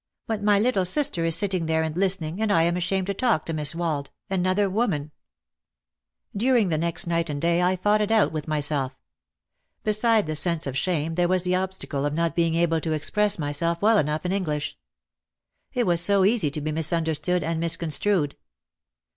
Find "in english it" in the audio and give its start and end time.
14.25-15.85